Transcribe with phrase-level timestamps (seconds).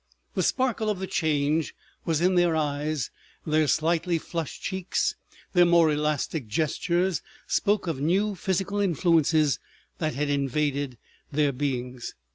[0.33, 3.11] The sparkle of the Change was in their eyes,
[3.45, 5.13] their slightly flushed cheeks,
[5.53, 9.59] their more elastic gestures, spoke of new physical influences
[9.99, 10.97] that had invaded
[11.31, 12.15] their beings.